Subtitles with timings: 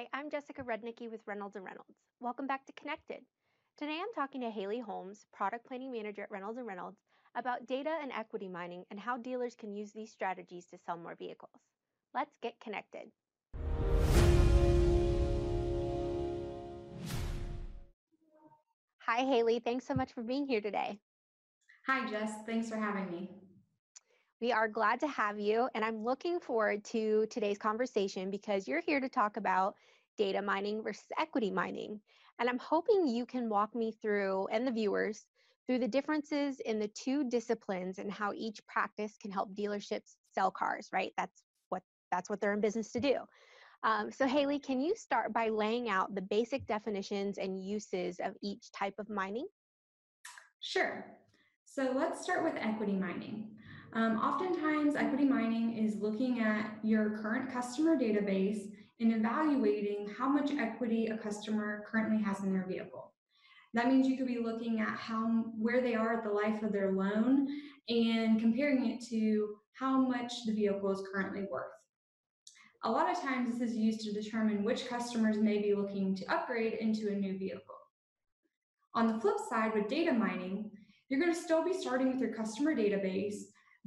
[0.00, 1.98] Hi, I'm Jessica Rednicki with Reynolds & Reynolds.
[2.20, 3.18] Welcome back to Connected.
[3.76, 6.96] Today I'm talking to Haley Holmes, Product Planning Manager at Reynolds & Reynolds,
[7.34, 11.16] about data and equity mining and how dealers can use these strategies to sell more
[11.16, 11.60] vehicles.
[12.14, 13.10] Let's get connected.
[19.00, 19.58] Hi, Haley.
[19.58, 20.98] Thanks so much for being here today.
[21.86, 22.32] Hi, Jess.
[22.46, 23.28] Thanks for having me.
[24.40, 28.80] We are glad to have you, and I'm looking forward to today's conversation because you're
[28.80, 29.74] here to talk about
[30.20, 31.98] data mining versus equity mining.
[32.38, 35.24] And I'm hoping you can walk me through, and the viewers,
[35.66, 40.50] through the differences in the two disciplines and how each practice can help dealerships sell
[40.50, 41.12] cars, right?
[41.16, 43.16] That's what that's what they're in business to do.
[43.82, 48.34] Um, so Haley, can you start by laying out the basic definitions and uses of
[48.42, 49.46] each type of mining?
[50.60, 51.06] Sure.
[51.64, 53.48] So let's start with equity mining.
[53.92, 60.52] Um, oftentimes, equity mining is looking at your current customer database and evaluating how much
[60.52, 63.12] equity a customer currently has in their vehicle.
[63.74, 66.72] That means you could be looking at how where they are at the life of
[66.72, 67.48] their loan
[67.88, 71.64] and comparing it to how much the vehicle is currently worth.
[72.84, 76.32] A lot of times this is used to determine which customers may be looking to
[76.32, 77.74] upgrade into a new vehicle.
[78.94, 80.70] On the flip side, with data mining,
[81.08, 83.34] you're going to still be starting with your customer database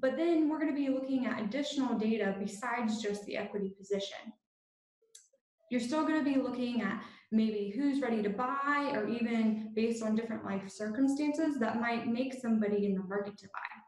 [0.00, 4.32] but then we're going to be looking at additional data besides just the equity position.
[5.70, 10.02] You're still going to be looking at maybe who's ready to buy, or even based
[10.02, 13.82] on different life circumstances that might make somebody in the market to buy.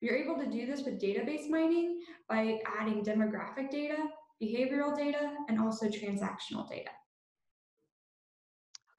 [0.00, 3.96] You're able to do this with database mining by adding demographic data,
[4.42, 6.90] behavioral data, and also transactional data.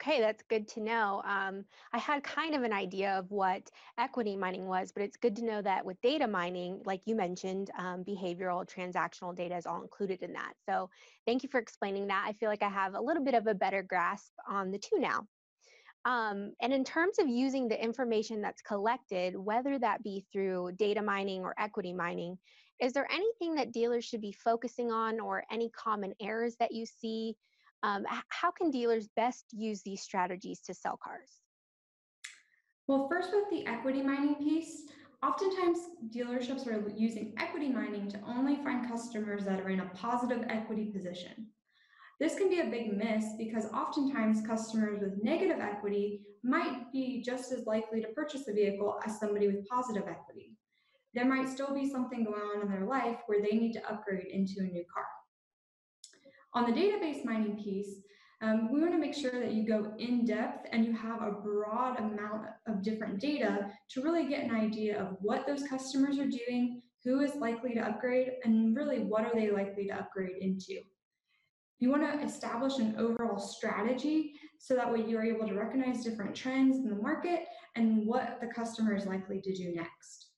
[0.02, 1.22] Okay, that's good to know.
[1.24, 5.36] Um, I had kind of an idea of what equity mining was, but it's good
[5.36, 9.80] to know that with data mining, like you mentioned, um, behavioral, transactional data is all
[9.80, 10.54] included in that.
[10.68, 10.90] So
[11.24, 12.24] thank you for explaining that.
[12.26, 14.98] I feel like I have a little bit of a better grasp on the two
[14.98, 15.24] now.
[16.04, 21.00] Um, and in terms of using the information that's collected, whether that be through data
[21.00, 22.38] mining or equity mining,
[22.80, 26.86] is there anything that dealers should be focusing on or any common errors that you
[26.86, 27.36] see
[27.82, 31.30] um, how can dealers best use these strategies to sell cars?
[32.88, 34.82] Well, first with the equity mining piece,
[35.22, 35.78] oftentimes
[36.14, 40.86] dealerships are using equity mining to only find customers that are in a positive equity
[40.86, 41.46] position.
[42.20, 47.52] This can be a big miss because oftentimes customers with negative equity might be just
[47.52, 50.56] as likely to purchase a vehicle as somebody with positive equity.
[51.14, 54.26] There might still be something going on in their life where they need to upgrade
[54.26, 55.04] into a new car.
[56.54, 58.02] On the database mining piece,
[58.42, 61.30] um, we want to make sure that you go in depth and you have a
[61.30, 66.28] broad amount of different data to really get an idea of what those customers are
[66.28, 70.80] doing, who is likely to upgrade, and really what are they likely to upgrade into.
[71.78, 76.34] You want to establish an overall strategy so that way you're able to recognize different
[76.34, 77.46] trends in the market
[77.76, 80.28] and what the customer is likely to do next.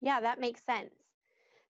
[0.00, 1.05] Yeah, that makes sense.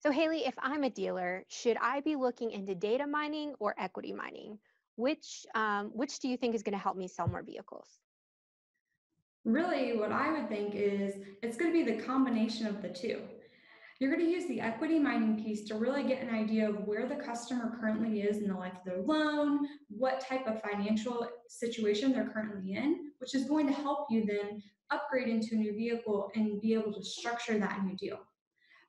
[0.06, 4.12] So Haley, if I'm a dealer, should I be looking into data mining or equity
[4.12, 4.56] mining?
[4.94, 7.89] Which, um, which do you think is going to help me sell more vehicles?
[9.44, 13.21] Really, what I would think is it's going to be the combination of the two.
[13.99, 17.09] You're going to use the equity mining piece to really get an idea of where
[17.09, 22.12] the customer currently is in the life of their loan, what type of financial situation
[22.12, 24.62] they're currently in, which is going to help you then
[24.93, 28.21] upgrade into a new vehicle and be able to structure that new deal.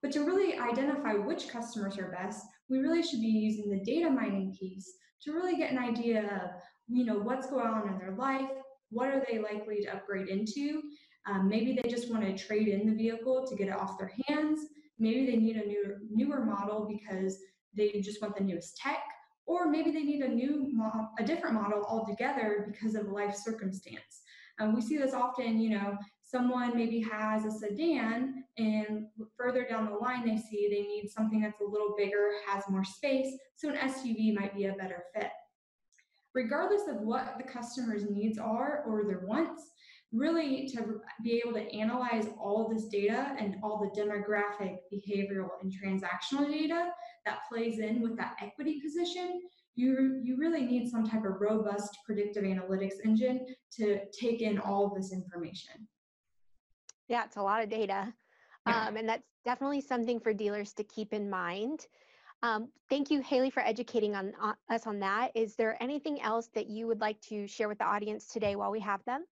[0.02, 4.10] But to really identify which customers are best, we really should be using the data
[4.10, 4.92] mining piece
[5.24, 8.50] to really get an idea of, you know, what's going on in their life,
[8.90, 10.82] what are they likely to upgrade into.
[11.28, 14.12] Um, maybe they just want to trade in the vehicle to get it off their
[14.28, 14.62] hands.
[15.00, 17.38] Maybe they need a new, newer model because
[17.76, 19.00] they just want the newest tech,
[19.46, 20.72] or maybe they need a new,
[21.20, 24.22] a different model altogether because of life circumstance.
[24.60, 29.06] Um, we see this often, you know, someone maybe has a sedan and
[29.38, 32.84] further down the line they see they need something that's a little bigger, has more
[32.84, 35.30] space, so an SUV might be a better fit.
[36.34, 39.72] Regardless of what the customer's needs are or their wants,
[40.14, 45.72] really to be able to analyze all this data and all the demographic, behavioral, and
[45.72, 46.90] transactional data
[47.26, 49.42] that plays in with that equity position,
[49.76, 54.88] you, you really need some type of robust predictive analytics engine to take in all
[54.88, 55.88] of this information.
[57.10, 58.14] Yeah, it's a lot of data.
[58.66, 58.88] Yeah.
[58.88, 61.86] Um, and that's definitely something for dealers to keep in mind.
[62.44, 65.32] Um, thank you, Haley, for educating on, on, us on that.
[65.36, 68.72] Is there anything else that you would like to share with the audience today while
[68.72, 69.26] we have them?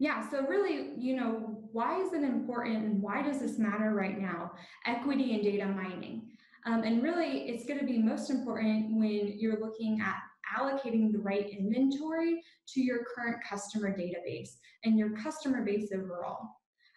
[0.00, 4.18] Yeah, so really, you know, why is it important and why does this matter right
[4.18, 4.52] now?
[4.86, 6.22] Equity and data mining.
[6.64, 10.16] Um, and really, it's going to be most important when you're looking at
[10.58, 16.48] allocating the right inventory to your current customer database and your customer base overall.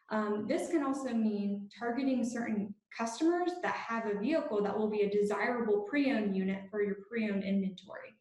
[0.09, 5.01] Um, this can also mean targeting certain customers that have a vehicle that will be
[5.01, 8.15] a desirable pre-owned unit for your pre-owned inventory.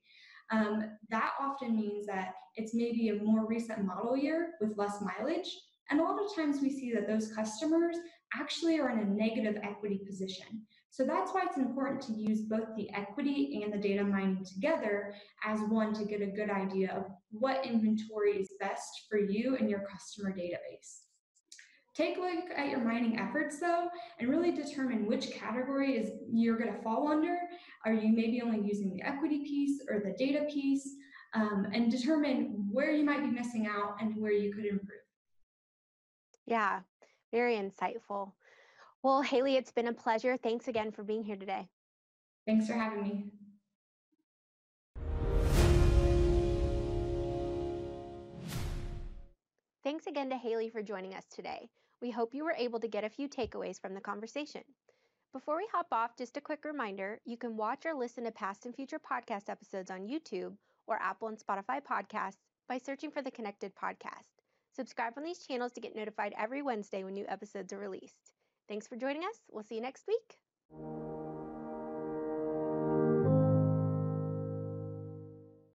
[0.53, 5.49] Um, that often means that it's maybe a more recent model year with less mileage.
[5.91, 7.97] And a lot of times we see that those customers
[8.39, 10.63] actually are in a negative equity position.
[10.91, 15.15] So that's why it's important to use both the equity and the data mining together
[15.45, 19.71] as one to get a good idea of what inventory is best for you and
[19.71, 21.01] your customer database.
[21.94, 26.56] Take a look at your mining efforts though, and really determine which category is you're
[26.56, 27.37] going to fall under.
[27.85, 30.89] Are you maybe only using the equity piece or the data piece?
[31.35, 35.00] Um, and determine where you might be missing out and where you could improve.
[36.47, 36.81] Yeah,
[37.33, 38.33] very insightful.
[39.03, 40.37] Well, Haley, it's been a pleasure.
[40.37, 41.69] Thanks again for being here today.
[42.47, 43.25] Thanks for having me.
[49.83, 51.69] Thanks again to Haley for joining us today.
[52.03, 54.63] We hope you were able to get a few takeaways from the conversation.
[55.33, 58.67] Before we hop off, just a quick reminder you can watch or listen to past
[58.67, 60.55] and future podcast episodes on YouTube
[60.89, 64.43] or Apple and Spotify podcasts by searching for the Connected Podcast.
[64.75, 68.33] Subscribe on these channels to get notified every Wednesday when new episodes are released.
[68.69, 69.39] Thanks for joining us.
[69.51, 71.02] We'll see you next week.